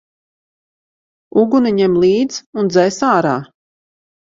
Uguni 1.43 1.75
ņem 1.81 1.99
līdz 2.05 2.41
un 2.63 2.73
dzēs 2.73 3.01
ārā! 3.13 3.37